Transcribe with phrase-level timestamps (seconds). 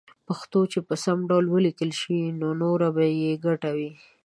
[0.27, 3.91] پښتو چې په سم ډول وليکلې شي نو نوره ته به يې ګټه وي